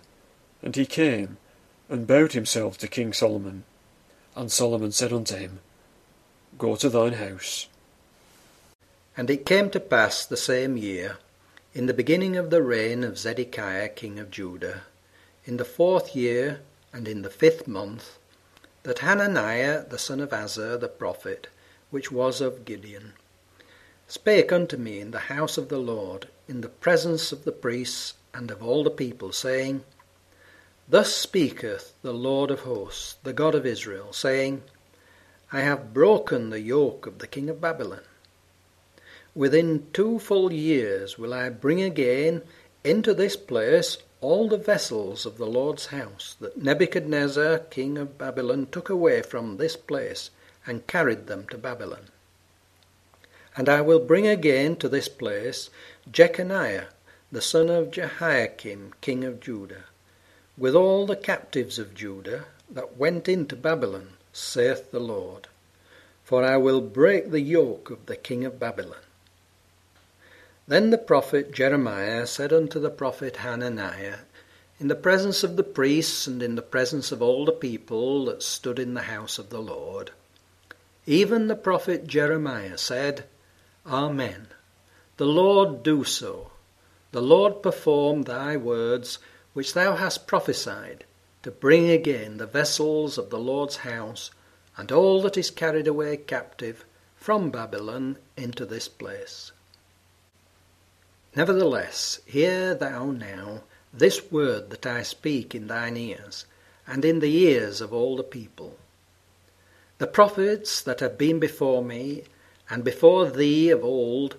and 0.64 0.76
he 0.76 0.86
came 0.86 1.38
and 1.90 2.08
bowed 2.08 2.34
himself 2.34 2.78
to 2.80 2.88
King 2.88 3.14
Solomon. 3.14 3.64
And 4.36 4.52
Solomon 4.52 4.92
said 4.92 5.14
unto 5.14 5.36
him, 5.36 5.60
Go 6.58 6.76
to 6.76 6.90
thine 6.90 7.14
house. 7.14 7.68
And 9.16 9.30
it 9.30 9.46
came 9.46 9.70
to 9.70 9.80
pass 9.80 10.26
the 10.26 10.36
same 10.36 10.76
year, 10.76 11.18
in 11.74 11.86
the 11.86 11.94
beginning 11.94 12.36
of 12.36 12.50
the 12.50 12.62
reign 12.62 13.04
of 13.04 13.18
Zedekiah 13.18 13.90
king 13.90 14.20
of 14.20 14.32
Judah, 14.32 14.84
in 15.46 15.56
the 15.56 15.64
fourth 15.64 16.16
year 16.16 16.60
and 16.92 17.08
in 17.08 17.22
the 17.22 17.30
fifth 17.30 17.66
month, 17.66 18.18
that 18.84 19.00
Hananiah 19.00 19.86
the 19.88 19.98
son 19.98 20.20
of 20.20 20.32
Azur 20.32 20.78
the 20.80 20.90
prophet, 20.90 21.48
which 21.90 22.12
was 22.12 22.42
of 22.42 22.66
Gibeon, 22.66 23.14
spake 24.08 24.52
unto 24.52 24.76
me 24.76 25.00
in 25.00 25.12
the 25.12 25.32
house 25.32 25.58
of 25.58 25.70
the 25.70 25.80
Lord, 25.80 26.28
in 26.48 26.60
the 26.60 26.70
presence 26.70 27.32
of 27.32 27.46
the 27.46 27.52
priests 27.52 28.14
and 28.34 28.52
of 28.52 28.62
all 28.62 28.84
the 28.84 28.90
people, 28.90 29.32
saying, 29.32 29.84
Thus 30.88 31.16
speaketh 31.16 31.94
the 32.04 32.14
Lord 32.14 32.52
of 32.52 32.62
hosts, 32.62 33.16
the 33.24 33.34
God 33.34 33.56
of 33.56 33.66
Israel, 33.66 34.14
saying, 34.14 34.62
I 35.52 35.62
have 35.62 35.94
broken 35.94 36.52
the 36.52 36.60
yoke 36.60 37.08
of 37.08 37.18
the 37.18 37.28
king 37.28 37.50
of 37.50 37.60
Babylon. 37.60 38.02
Within 39.34 39.88
two 39.94 40.20
full 40.20 40.54
years 40.54 41.18
will 41.18 41.34
I 41.34 41.50
bring 41.50 41.82
again 41.82 42.44
into 42.84 43.14
this 43.14 43.36
place 43.36 43.98
all 44.22 44.48
the 44.48 44.58
vessels 44.58 45.26
of 45.26 45.38
the 45.38 45.48
Lord's 45.48 45.88
house 45.88 46.36
that 46.40 46.62
Nebuchadnezzar, 46.62 47.60
king 47.60 47.98
of 47.98 48.18
Babylon, 48.18 48.68
took 48.72 48.90
away 48.90 49.24
from 49.24 49.58
this 49.58 49.76
place 49.76 50.30
and 50.68 50.88
carried 50.88 51.28
them 51.28 51.48
to 51.50 51.58
Babylon. 51.58 52.10
And 53.58 53.70
I 53.70 53.82
will 53.82 54.00
bring 54.00 54.28
again 54.28 54.76
to 54.78 54.90
this 54.90 55.08
place 55.08 55.70
Jeconiah, 56.12 56.88
the 57.32 57.42
son 57.42 57.70
of 57.70 57.92
Jehoiakim, 57.92 58.94
king 59.02 59.24
of 59.24 59.40
Judah, 59.40 59.86
with 60.58 60.76
all 60.76 61.06
the 61.06 61.16
captives 61.16 61.78
of 61.78 61.94
Judah 61.94 62.46
that 62.70 62.98
went 62.98 63.28
into 63.28 63.56
Babylon, 63.56 64.10
saith 64.32 64.92
the 64.92 65.00
Lord. 65.00 65.48
For 66.24 66.44
I 66.44 66.58
will 66.58 66.82
break 66.82 67.30
the 67.30 67.42
yoke 67.42 67.90
of 67.90 68.06
the 68.06 68.16
king 68.16 68.46
of 68.46 68.60
Babylon. 68.60 69.04
Then 70.68 70.90
the 70.90 70.98
prophet 70.98 71.54
Jeremiah 71.54 72.26
said 72.26 72.52
unto 72.52 72.80
the 72.80 72.90
prophet 72.90 73.38
Hananiah, 73.38 74.20
in 74.80 74.88
the 74.88 74.96
presence 74.96 75.44
of 75.44 75.56
the 75.56 75.64
priests 75.64 76.28
and 76.28 76.42
in 76.42 76.56
the 76.56 76.62
presence 76.62 77.12
of 77.12 77.22
all 77.22 77.46
the 77.46 77.52
people 77.52 78.26
that 78.26 78.44
stood 78.44 78.80
in 78.80 78.94
the 78.94 79.04
house 79.04 79.38
of 79.38 79.50
the 79.50 79.62
Lord, 79.62 80.12
even 81.06 81.48
the 81.48 81.56
prophet 81.56 82.08
Jeremiah 82.08 82.78
said, 82.78 83.26
Amen. 83.86 84.48
The 85.18 85.26
Lord 85.26 85.84
do 85.84 86.04
so. 86.04 86.52
The 87.12 87.22
Lord 87.22 87.62
perform 87.62 88.24
thy 88.24 88.58
words 88.58 89.20
which 89.56 89.74
thou 89.74 89.96
hast 89.96 90.28
prophesied, 90.28 91.06
to 91.42 91.50
bring 91.50 91.90
again 91.90 92.36
the 92.38 92.46
vessels 92.46 93.18
of 93.18 93.30
the 93.30 93.40
Lord's 93.40 93.78
house 93.78 94.30
and 94.76 94.92
all 94.92 95.22
that 95.22 95.38
is 95.38 95.50
carried 95.50 95.88
away 95.88 96.18
captive 96.18 96.84
from 97.16 97.50
Babylon 97.50 98.18
into 98.36 98.66
this 98.66 98.90
place. 98.90 99.54
Nevertheless, 101.36 102.20
hear 102.26 102.76
thou 102.76 103.12
now 103.12 103.64
this 103.94 104.30
word 104.30 104.72
that 104.72 104.86
I 104.86 105.04
speak 105.04 105.56
in 105.56 105.68
thine 105.68 105.96
ears, 105.96 106.46
and 106.86 107.06
in 107.06 107.20
the 107.20 107.34
ears 107.34 107.80
of 107.80 107.94
all 107.94 108.18
the 108.18 108.24
people. 108.24 108.78
The 110.00 110.08
prophets 110.08 110.82
that 110.82 111.00
have 111.00 111.18
been 111.18 111.40
before 111.40 111.82
me, 111.82 112.26
and 112.70 112.84
before 112.84 113.30
thee 113.30 113.70
of 113.70 113.86
old, 113.86 114.36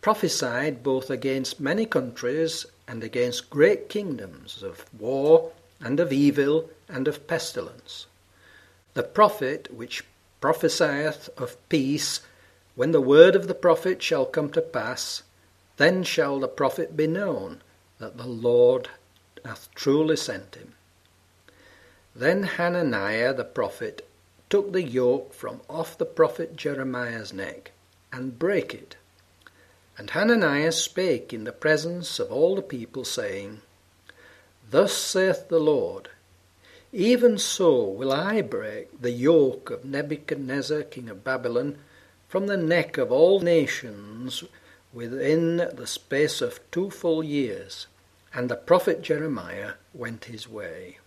prophesied 0.00 0.84
both 0.84 1.10
against 1.10 1.58
many 1.58 1.86
countries 1.86 2.66
and 2.90 3.04
against 3.04 3.50
great 3.50 3.88
kingdoms 3.88 4.64
of 4.64 4.84
war 4.98 5.52
and 5.80 6.00
of 6.00 6.12
evil 6.12 6.68
and 6.88 7.06
of 7.06 7.24
pestilence. 7.28 8.06
The 8.94 9.04
prophet 9.04 9.72
which 9.72 10.02
prophesieth 10.40 11.30
of 11.38 11.56
peace, 11.68 12.22
when 12.74 12.90
the 12.90 13.00
word 13.00 13.36
of 13.36 13.46
the 13.46 13.54
prophet 13.54 14.02
shall 14.02 14.26
come 14.26 14.50
to 14.50 14.60
pass, 14.60 15.22
then 15.76 16.02
shall 16.02 16.40
the 16.40 16.48
prophet 16.48 16.96
be 16.96 17.06
known 17.06 17.62
that 18.00 18.16
the 18.16 18.26
Lord 18.26 18.88
hath 19.44 19.72
truly 19.76 20.16
sent 20.16 20.56
him. 20.56 20.74
Then 22.16 22.42
Hananiah 22.42 23.32
the 23.34 23.44
prophet 23.44 24.04
took 24.48 24.72
the 24.72 24.82
yoke 24.82 25.32
from 25.32 25.60
off 25.70 25.96
the 25.96 26.04
prophet 26.04 26.56
Jeremiah's 26.56 27.32
neck 27.32 27.70
and 28.12 28.36
brake 28.36 28.74
it. 28.74 28.96
And 29.98 30.10
Hananiah 30.10 30.72
spake 30.72 31.32
in 31.32 31.44
the 31.44 31.52
presence 31.52 32.18
of 32.18 32.32
all 32.32 32.56
the 32.56 32.62
people, 32.62 33.04
saying, 33.04 33.60
Thus 34.70 34.92
saith 34.92 35.48
the 35.48 35.58
Lord, 35.58 36.08
Even 36.92 37.38
so 37.38 37.84
will 37.84 38.12
I 38.12 38.40
break 38.40 39.02
the 39.02 39.10
yoke 39.10 39.70
of 39.70 39.84
Nebuchadnezzar 39.84 40.82
king 40.84 41.08
of 41.08 41.24
Babylon 41.24 41.78
from 42.28 42.46
the 42.46 42.56
neck 42.56 42.96
of 42.96 43.10
all 43.10 43.40
nations 43.40 44.44
within 44.92 45.56
the 45.56 45.86
space 45.86 46.40
of 46.40 46.60
two 46.70 46.90
full 46.90 47.22
years. 47.22 47.86
And 48.32 48.48
the 48.48 48.56
prophet 48.56 49.02
Jeremiah 49.02 49.72
went 49.92 50.26
his 50.26 50.48
way. 50.48 50.98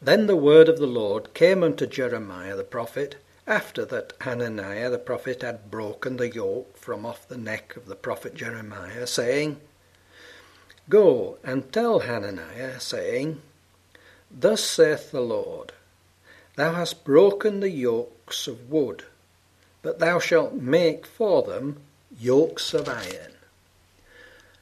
Then 0.00 0.26
the 0.26 0.36
word 0.36 0.68
of 0.68 0.78
the 0.78 0.86
Lord 0.86 1.34
came 1.34 1.62
unto 1.62 1.86
Jeremiah 1.86 2.56
the 2.56 2.64
prophet, 2.64 3.16
after 3.46 3.84
that 3.86 4.12
Hananiah 4.20 4.90
the 4.90 4.98
prophet 4.98 5.42
had 5.42 5.70
broken 5.70 6.16
the 6.16 6.28
yoke 6.28 6.76
from 6.76 7.04
off 7.06 7.28
the 7.28 7.38
neck 7.38 7.76
of 7.76 7.86
the 7.86 7.96
prophet 7.96 8.34
Jeremiah, 8.34 9.06
saying, 9.06 9.60
Go 10.88 11.38
and 11.44 11.72
tell 11.72 12.00
Hananiah, 12.00 12.80
saying, 12.80 13.40
Thus 14.30 14.62
saith 14.62 15.10
the 15.10 15.20
Lord, 15.20 15.72
Thou 16.56 16.74
hast 16.74 17.04
broken 17.04 17.60
the 17.60 17.70
yokes 17.70 18.46
of 18.46 18.70
wood, 18.70 19.04
but 19.82 19.98
thou 19.98 20.18
shalt 20.18 20.54
make 20.54 21.06
for 21.06 21.42
them 21.42 21.80
yokes 22.18 22.74
of 22.74 22.88
iron. 22.88 23.34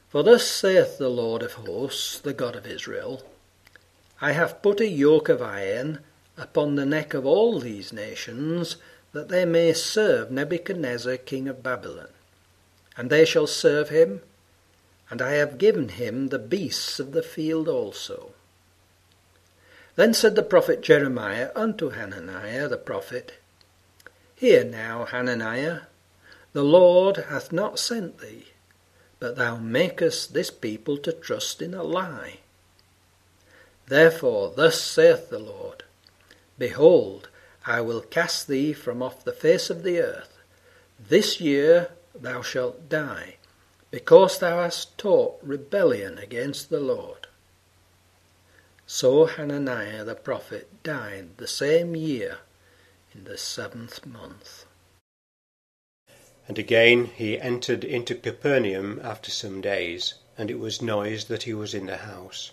For 0.08 0.23
thus 0.23 0.47
saith 0.47 0.99
the 0.99 1.08
Lord 1.08 1.42
of 1.42 1.54
hosts, 1.54 2.18
the 2.18 2.32
God 2.32 2.56
of 2.56 2.66
Israel 2.66 3.23
I 4.20 4.32
have 4.32 4.62
put 4.62 4.80
a 4.80 4.88
yoke 4.88 5.28
of 5.28 5.40
iron 5.40 6.00
upon 6.38 6.76
the 6.76 6.87
neck 6.87 7.14
of 7.14 7.26
all 7.26 7.59
these 7.59 7.92
nations, 7.92 8.76
that 9.12 9.28
they 9.28 9.45
may 9.45 9.73
serve 9.73 10.30
Nebuchadnezzar 10.30 11.16
king 11.16 11.49
of 11.49 11.62
Babylon. 11.62 12.09
And 12.97 13.11
they 13.11 13.25
shall 13.25 13.47
serve 13.47 13.88
him, 13.88 14.23
and 15.11 15.21
I 15.21 15.33
have 15.33 15.59
given 15.59 15.88
him 15.90 16.28
the 16.28 16.38
beasts 16.38 17.00
of 17.00 17.12
the 17.12 17.23
field 17.23 17.68
also. 17.68 18.30
Then 19.97 20.14
said 20.14 20.37
the 20.37 20.42
prophet 20.42 20.80
Jeremiah 20.83 21.50
unto 21.57 21.90
Hananiah 21.90 22.68
the 22.68 22.76
prophet, 22.76 23.35
Hear 24.37 24.62
now, 24.62 25.04
Hananiah, 25.04 25.80
the 26.52 26.62
Lord 26.62 27.16
hath 27.16 27.50
not 27.50 27.78
sent 27.78 28.18
thee, 28.18 28.49
but 29.18 29.37
thou 29.37 29.57
makest 29.57 30.35
this 30.35 30.50
people 30.50 30.97
to 30.99 31.12
trust 31.12 31.61
in 31.61 31.75
a 31.75 31.83
lie. 31.83 32.38
Therefore, 33.88 34.52
thus 34.54 34.80
saith 34.80 35.30
the 35.30 35.40
Lord 35.40 35.83
Behold, 36.59 37.29
I 37.65 37.81
will 37.81 38.00
cast 38.00 38.49
thee 38.49 38.73
from 38.73 39.03
off 39.03 39.25
the 39.25 39.33
face 39.33 39.71
of 39.71 39.83
the 39.83 40.00
earth. 40.00 40.38
This 40.99 41.41
year 41.41 41.91
thou 42.15 42.43
shalt 42.43 42.88
die, 42.88 43.37
because 43.91 44.38
thou 44.38 44.62
hast 44.62 44.99
taught 44.99 45.38
rebellion 45.43 46.19
against 46.19 46.69
the 46.69 46.81
Lord. 46.81 47.29
So 48.87 49.27
Hananiah 49.27 50.03
the 50.05 50.15
prophet 50.15 50.83
died 50.83 51.37
the 51.37 51.47
same 51.47 51.95
year 51.95 52.38
in 53.15 53.25
the 53.25 53.38
seventh 53.38 54.05
month. 54.07 54.65
And 56.49 56.59
again 56.59 57.05
he 57.05 57.38
entered 57.38 57.85
into 57.85 58.15
Capernaum 58.15 59.00
after 59.05 59.31
some 59.31 59.61
days, 59.61 60.15
and 60.38 60.50
it 60.50 60.59
was 60.59 60.81
noised 60.81 61.29
that 61.29 61.43
he 61.43 61.53
was 61.53 61.75
in 61.75 61.87
the 61.87 61.99
house. 61.99 62.53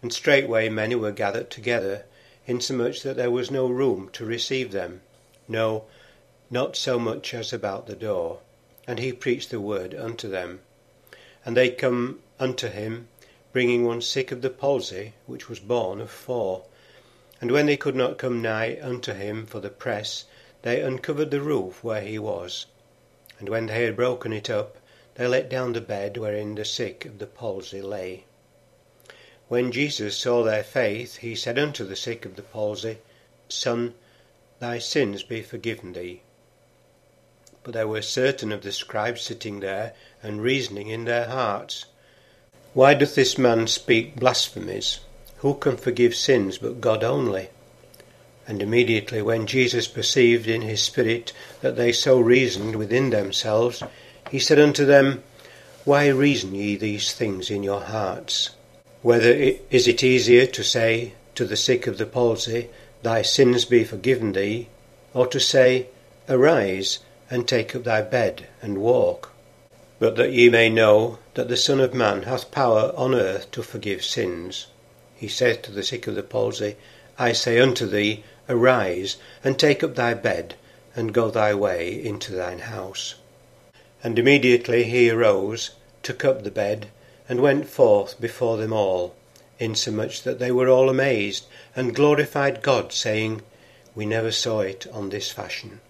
And 0.00 0.12
straightway 0.12 0.68
many 0.68 0.94
were 0.94 1.10
gathered 1.10 1.50
together, 1.50 2.04
insomuch 2.46 3.02
that 3.02 3.16
there 3.16 3.30
was 3.30 3.50
no 3.50 3.66
room 3.66 4.10
to 4.12 4.24
receive 4.24 4.72
them, 4.72 5.00
no, 5.48 5.84
not 6.50 6.76
so 6.76 6.98
much 6.98 7.32
as 7.34 7.52
about 7.52 7.86
the 7.86 7.96
door. 7.96 8.40
And 8.86 8.98
he 8.98 9.12
preached 9.12 9.50
the 9.50 9.60
word 9.60 9.94
unto 9.94 10.28
them. 10.28 10.60
And 11.44 11.56
they 11.56 11.70
come 11.70 12.20
unto 12.38 12.68
him, 12.68 13.08
bringing 13.52 13.84
one 13.84 14.02
sick 14.02 14.30
of 14.30 14.42
the 14.42 14.50
palsy, 14.50 15.14
which 15.26 15.48
was 15.48 15.60
borne 15.60 16.00
of 16.00 16.10
four. 16.10 16.64
And 17.40 17.50
when 17.50 17.66
they 17.66 17.76
could 17.76 17.96
not 17.96 18.18
come 18.18 18.42
nigh 18.42 18.78
unto 18.82 19.12
him 19.14 19.46
for 19.46 19.60
the 19.60 19.70
press, 19.70 20.24
they 20.62 20.80
uncovered 20.80 21.30
the 21.30 21.40
roof 21.40 21.82
where 21.82 22.02
he 22.02 22.18
was 22.18 22.66
and 23.40 23.48
when 23.48 23.66
they 23.66 23.84
had 23.84 23.96
broken 23.96 24.32
it 24.32 24.48
up, 24.48 24.76
they 25.16 25.26
let 25.26 25.50
down 25.50 25.72
the 25.72 25.80
bed 25.80 26.16
wherein 26.16 26.54
the 26.54 26.64
sick 26.64 27.04
of 27.04 27.18
the 27.18 27.26
palsy 27.26 27.82
lay. 27.82 28.24
When 29.48 29.72
Jesus 29.72 30.16
saw 30.16 30.42
their 30.42 30.64
faith, 30.64 31.18
he 31.18 31.34
said 31.34 31.58
unto 31.58 31.84
the 31.84 31.96
sick 31.96 32.24
of 32.24 32.36
the 32.36 32.42
palsy, 32.42 32.98
Son, 33.48 33.92
thy 34.58 34.78
sins 34.78 35.22
be 35.22 35.42
forgiven 35.42 35.92
thee. 35.92 36.22
But 37.62 37.74
there 37.74 37.86
were 37.86 38.00
certain 38.00 38.52
of 38.52 38.62
the 38.62 38.72
scribes 38.72 39.20
sitting 39.20 39.60
there, 39.60 39.92
and 40.22 40.40
reasoning 40.40 40.88
in 40.88 41.04
their 41.04 41.26
hearts, 41.26 41.84
Why 42.72 42.94
doth 42.94 43.14
this 43.14 43.36
man 43.36 43.66
speak 43.66 44.16
blasphemies? 44.16 45.00
Who 45.38 45.54
can 45.54 45.76
forgive 45.76 46.14
sins 46.14 46.56
but 46.56 46.80
God 46.80 47.04
only? 47.04 47.50
And 48.46 48.62
immediately 48.62 49.20
when 49.20 49.46
Jesus 49.46 49.86
perceived 49.86 50.46
in 50.46 50.62
his 50.62 50.82
spirit 50.82 51.34
that 51.60 51.76
they 51.76 51.92
so 51.92 52.18
reasoned 52.18 52.76
within 52.76 53.10
themselves, 53.10 53.82
he 54.30 54.38
said 54.38 54.58
unto 54.58 54.86
them, 54.86 55.22
Why 55.84 56.08
reason 56.08 56.54
ye 56.54 56.76
these 56.76 57.12
things 57.12 57.50
in 57.50 57.62
your 57.62 57.82
hearts? 57.82 58.50
Whether 59.04 59.32
it, 59.32 59.66
is 59.70 59.86
it 59.86 60.02
easier 60.02 60.46
to 60.46 60.64
say 60.64 61.12
to 61.34 61.44
the 61.44 61.58
sick 61.58 61.86
of 61.86 61.98
the 61.98 62.06
palsy, 62.06 62.70
Thy 63.02 63.20
sins 63.20 63.66
be 63.66 63.84
forgiven 63.84 64.32
thee, 64.32 64.68
or 65.12 65.26
to 65.26 65.38
say, 65.38 65.88
Arise, 66.26 67.00
and 67.28 67.46
take 67.46 67.76
up 67.76 67.84
thy 67.84 68.00
bed, 68.00 68.46
and 68.62 68.78
walk. 68.78 69.32
But 69.98 70.16
that 70.16 70.32
ye 70.32 70.48
may 70.48 70.70
know 70.70 71.18
that 71.34 71.48
the 71.48 71.56
Son 71.58 71.80
of 71.80 71.92
Man 71.92 72.22
hath 72.22 72.50
power 72.50 72.94
on 72.96 73.14
earth 73.14 73.50
to 73.50 73.62
forgive 73.62 74.02
sins. 74.02 74.68
He 75.14 75.28
saith 75.28 75.60
to 75.64 75.70
the 75.70 75.82
sick 75.82 76.06
of 76.06 76.14
the 76.14 76.22
palsy, 76.22 76.76
I 77.18 77.34
say 77.34 77.60
unto 77.60 77.84
thee, 77.84 78.24
Arise, 78.48 79.18
and 79.44 79.58
take 79.58 79.84
up 79.84 79.96
thy 79.96 80.14
bed, 80.14 80.54
and 80.96 81.12
go 81.12 81.30
thy 81.30 81.52
way 81.52 81.92
into 81.92 82.32
thine 82.32 82.60
house. 82.60 83.16
And 84.02 84.18
immediately 84.18 84.84
he 84.84 85.10
arose, 85.10 85.72
took 86.02 86.24
up 86.24 86.42
the 86.42 86.50
bed, 86.50 86.86
and 87.28 87.40
went 87.40 87.68
forth 87.68 88.20
before 88.20 88.56
them 88.56 88.72
all, 88.72 89.14
insomuch 89.58 90.22
that 90.22 90.38
they 90.38 90.50
were 90.50 90.68
all 90.68 90.90
amazed, 90.90 91.46
and 91.74 91.94
glorified 91.94 92.62
God, 92.62 92.92
saying, 92.92 93.42
We 93.94 94.06
never 94.06 94.30
saw 94.30 94.60
it 94.60 94.86
on 94.92 95.10
this 95.10 95.30
fashion. 95.30 95.80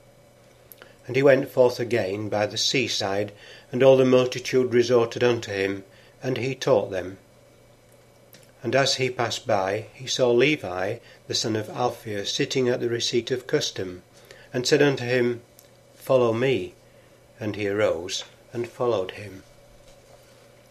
And 1.06 1.16
he 1.16 1.22
went 1.22 1.50
forth 1.50 1.80
again 1.80 2.28
by 2.28 2.46
the 2.46 2.56
seaside, 2.56 3.32
and 3.72 3.82
all 3.82 3.96
the 3.96 4.04
multitude 4.04 4.72
resorted 4.72 5.24
unto 5.24 5.52
him, 5.52 5.84
and 6.22 6.36
he 6.36 6.54
taught 6.54 6.90
them. 6.90 7.18
And 8.62 8.74
as 8.74 8.94
he 8.94 9.10
passed 9.10 9.46
by, 9.46 9.86
he 9.92 10.06
saw 10.06 10.30
Levi, 10.30 10.96
the 11.26 11.34
son 11.34 11.54
of 11.54 11.68
Alphaeus, 11.68 12.32
sitting 12.32 12.68
at 12.68 12.80
the 12.80 12.88
receipt 12.88 13.30
of 13.30 13.46
custom, 13.46 14.02
and 14.54 14.66
said 14.66 14.80
unto 14.80 15.04
him, 15.04 15.42
Follow 15.96 16.32
me. 16.32 16.74
And 17.38 17.56
he 17.56 17.68
arose 17.68 18.24
and 18.52 18.66
followed 18.66 19.12
him. 19.12 19.42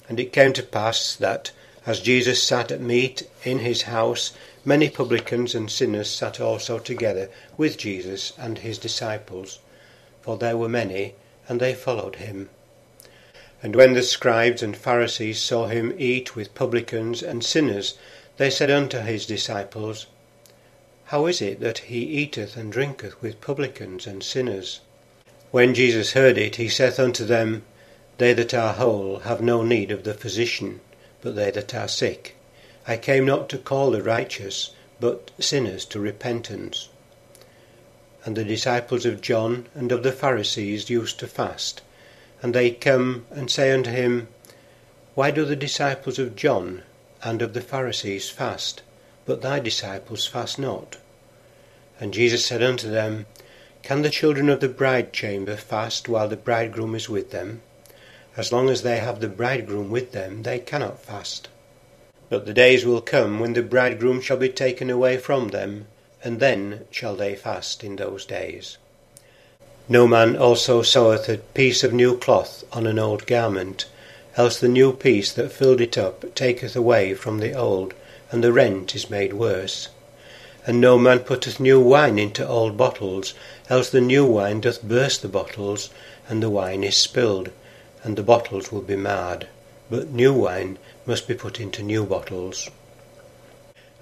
And 0.10 0.19
it 0.19 0.33
came 0.33 0.53
to 0.53 0.63
pass 0.63 1.15
that, 1.15 1.51
as 1.86 2.00
Jesus 2.00 2.41
sat 2.41 2.72
at 2.72 2.81
meat 2.81 3.24
in 3.43 3.60
his 3.60 3.83
house, 3.83 4.31
many 4.65 4.89
publicans 4.89 5.53
and 5.53 5.69
sinners 5.69 6.10
sat 6.10 6.39
also 6.39 6.79
together 6.79 7.29
with 7.57 7.77
Jesus 7.77 8.33
and 8.38 8.60
his 8.60 8.77
disciples, 8.77 9.60
for 10.22 10.38
there 10.38 10.57
were 10.57 10.69
many, 10.69 11.15
and 11.48 11.60
they 11.60 11.74
followed 11.74 12.15
him. 12.17 12.50
And 13.62 13.75
when 13.75 13.93
the 13.93 14.03
scribes 14.03 14.62
and 14.62 14.75
Pharisees 14.75 15.41
saw 15.41 15.67
him 15.67 15.93
eat 15.98 16.36
with 16.36 16.55
publicans 16.55 17.24
and 17.24 17.43
sinners, 17.43 17.95
they 18.38 18.50
said 18.50 18.69
unto 18.72 19.00
his 19.00 19.25
disciples, 19.25 20.07
How 21.05 21.27
is 21.27 21.41
it 21.41 21.60
that 21.62 21.77
he 21.79 22.00
eateth 22.00 22.57
and 22.57 22.72
drinketh 22.72 23.22
with 23.22 23.39
publicans 23.39 24.05
and 24.05 24.24
sinners? 24.24 24.81
When 25.51 25.74
Jesus 25.74 26.13
heard 26.13 26.38
it, 26.38 26.55
he 26.57 26.67
saith 26.67 27.00
unto 27.00 27.25
them, 27.25 27.63
They 28.17 28.34
that 28.34 28.53
are 28.53 28.74
whole 28.74 29.20
have 29.20 29.41
no 29.41 29.63
need 29.63 29.91
of 29.91 30.03
the 30.03 30.13
physician, 30.13 30.82
but 31.22 31.36
they 31.36 31.51
that 31.51 31.74
are 31.74 31.88
sick. 31.88 32.36
I 32.88 32.98
came 32.98 33.25
not 33.25 33.50
to 33.50 33.58
call 33.58 33.91
the 33.91 34.03
righteous, 34.03 34.72
but 35.00 35.32
sinners 35.39 35.86
to 35.86 36.00
repentance. 36.00 36.89
And 38.25 38.36
the 38.36 38.43
disciples 38.43 39.05
of 39.05 39.22
John 39.22 39.67
and 39.74 39.91
of 39.91 40.03
the 40.03 40.12
Pharisees 40.12 40.89
used 40.89 41.20
to 41.20 41.27
fast 41.27 41.82
and 42.43 42.53
they 42.53 42.70
come 42.70 43.25
and 43.32 43.50
say 43.50 43.72
unto 43.72 43.89
him, 43.89 44.27
Why 45.15 45.32
do 45.32 45.46
the 45.46 45.55
disciples 45.55 46.20
of 46.20 46.36
John 46.36 46.84
and 47.24 47.41
of 47.41 47.53
the 47.53 47.62
Pharisees 47.62 48.29
fast, 48.29 48.82
but 49.25 49.41
thy 49.41 49.62
disciples 49.62 50.27
fast 50.27 50.60
not? 50.60 50.98
And 52.01 52.13
Jesus 52.13 52.46
said 52.46 52.62
unto 52.62 52.89
them, 52.89 53.27
Can 53.82 54.01
the 54.01 54.10
children 54.10 54.50
of 54.50 54.60
the 54.60 54.67
bride 54.67 55.13
chamber 55.13 55.55
fast 55.55 56.10
while 56.10 56.27
the 56.27 56.36
bridegroom 56.36 56.96
is 56.96 57.08
with 57.08 57.32
them? 57.32 57.62
As 58.36 58.52
long 58.52 58.70
as 58.70 58.82
they 58.82 58.98
have 58.98 59.20
the 59.20 59.28
bridegroom 59.28 59.92
with 59.92 60.12
them, 60.12 60.42
they 60.42 60.58
cannot 60.58 61.04
fast. 61.04 61.50
But 62.30 62.48
the 62.48 62.54
days 62.54 62.84
will 62.84 63.02
come 63.02 63.40
when 63.40 63.54
the 63.54 63.62
bridegroom 63.62 64.22
shall 64.22 64.38
be 64.38 64.50
taken 64.50 64.90
away 64.90 65.18
from 65.18 65.50
them, 65.50 65.86
and 66.24 66.40
then 66.40 66.86
shall 66.90 67.16
they 67.16 67.36
fast 67.36 67.84
in 67.84 67.98
those 67.98 68.25
days. 68.25 68.78
No 69.88 70.08
man 70.08 70.36
also 70.36 70.82
seweth 70.82 71.30
a 71.30 71.38
piece 71.38 71.84
of 71.84 71.94
new 71.94 72.18
cloth 72.18 72.63
on 72.72 72.88
an 72.88 72.98
old 72.98 73.28
garment, 73.28 73.86
else 74.36 74.58
the 74.58 74.68
new 74.68 74.94
piece 74.94 75.32
that 75.34 75.52
filled 75.52 75.82
it 75.82 75.96
up 75.96 76.34
taketh 76.34 76.75
away 76.75 77.13
from 77.13 77.38
the 77.38 77.54
old, 77.54 77.94
and 78.31 78.44
the 78.44 78.53
rent 78.53 78.96
is 78.96 79.12
made 79.12 79.34
worse. 79.34 79.90
And 80.66 80.81
no 80.81 80.98
man 80.98 81.20
putteth 81.20 81.60
new 81.60 81.79
wine 81.79 82.18
into 82.18 82.48
old 82.48 82.77
bottles, 82.77 83.36
else 83.70 83.90
the 83.92 84.01
new 84.01 84.25
wine 84.25 84.62
doth 84.62 84.81
burst 84.81 85.22
the 85.22 85.27
bottles, 85.27 85.92
and 86.27 86.42
the 86.42 86.50
wine 86.50 86.84
is 86.84 86.98
spilled, 86.98 87.51
and 88.03 88.18
the 88.18 88.24
bottles 88.24 88.72
will 88.72 88.81
be 88.81 88.96
marred. 88.96 89.48
But 89.89 90.09
new 90.09 90.33
wine 90.33 90.77
must 91.05 91.27
be 91.27 91.33
put 91.33 91.59
into 91.59 91.81
new 91.83 92.05
bottles. 92.05 92.70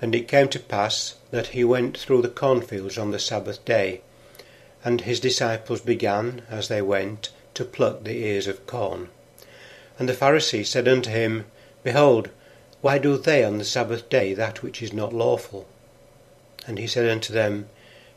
And 0.02 0.16
it 0.16 0.28
came 0.28 0.48
to 0.50 0.60
pass 0.60 1.16
that 1.30 1.48
he 1.48 1.64
went 1.64 1.98
through 1.98 2.24
the 2.24 2.30
cornfields 2.30 2.98
on 2.98 3.12
the 3.12 3.20
Sabbath 3.20 3.64
day, 3.66 4.02
and 4.84 5.02
his 5.02 5.20
disciples 5.20 5.82
began, 5.82 6.42
as 6.50 6.68
they 6.68 6.82
went, 6.82 7.30
to 7.54 7.66
pluck 7.66 8.04
the 8.04 8.24
ears 8.24 8.48
of 8.48 8.66
corn. 8.66 9.10
And 10.00 10.10
the 10.10 10.14
Pharisees 10.14 10.70
said 10.70 10.88
unto 10.88 11.12
him, 11.12 11.46
Behold, 11.84 12.30
why 12.82 12.98
do 12.98 13.18
they 13.18 13.44
on 13.44 13.60
the 13.60 13.64
Sabbath 13.64 14.10
day 14.10 14.34
that 14.34 14.64
which 14.64 14.82
is 14.82 14.92
not 14.92 15.14
lawful? 15.14 15.68
And 16.66 16.80
he 16.80 16.88
said 16.88 17.08
unto 17.08 17.32
them, 17.32 17.70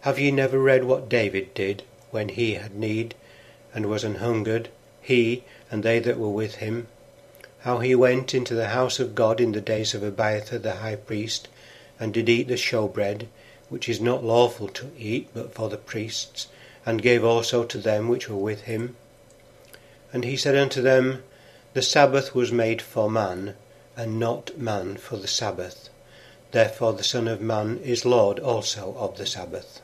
Have 0.03 0.19
ye 0.19 0.31
never 0.31 0.59
read 0.59 0.85
what 0.85 1.11
David 1.11 1.53
did, 1.53 1.83
when 2.11 2.31
he 2.31 2.55
had 2.55 2.75
need, 2.75 3.15
and 3.75 3.87
was 3.87 4.05
an 4.05 4.17
hungered, 4.17 4.71
he 5.03 5.45
and 5.75 5.83
they 5.83 5.99
that 5.99 6.21
were 6.21 6.31
with 6.31 6.55
him? 6.63 6.87
How 7.63 7.81
he 7.81 7.97
went 7.97 8.33
into 8.33 8.55
the 8.55 8.69
house 8.69 9.01
of 9.01 9.17
God 9.17 9.41
in 9.41 9.51
the 9.51 9.61
days 9.61 9.93
of 9.93 10.05
Abiathar 10.05 10.61
the 10.61 10.77
high 10.77 10.95
priest, 10.95 11.49
and 11.99 12.15
did 12.15 12.29
eat 12.29 12.47
the 12.47 12.55
showbread, 12.55 13.27
which 13.69 13.89
is 13.89 14.01
not 14.01 14.23
lawful 14.23 14.69
to 14.69 14.93
eat 14.97 15.31
but 15.35 15.53
for 15.53 15.69
the 15.69 15.77
priests, 15.77 16.47
and 16.87 17.03
gave 17.03 17.25
also 17.25 17.65
to 17.65 17.79
them 17.79 18.07
which 18.07 18.29
were 18.29 18.37
with 18.37 18.63
him. 18.63 18.95
And 20.13 20.25
he 20.25 20.37
said 20.37 20.55
unto 20.55 20.81
them, 20.81 21.25
The 21.73 21.83
Sabbath 21.83 22.37
was 22.37 22.53
made 22.53 22.81
for 22.81 23.11
man, 23.11 23.57
and 23.97 24.21
not 24.21 24.57
man 24.57 24.97
for 24.97 25.17
the 25.17 25.27
Sabbath. 25.27 25.89
Therefore 26.53 26.93
the 26.93 27.03
Son 27.03 27.27
of 27.27 27.41
Man 27.41 27.81
is 27.83 28.05
Lord 28.05 28.39
also 28.39 28.95
of 28.97 29.19
the 29.19 29.27
Sabbath. 29.27 29.81